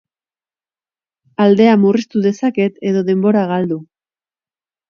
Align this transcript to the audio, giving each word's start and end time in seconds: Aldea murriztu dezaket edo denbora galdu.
Aldea 1.45 1.75
murriztu 1.83 2.23
dezaket 2.29 2.83
edo 2.93 3.07
denbora 3.11 3.47
galdu. 3.55 3.81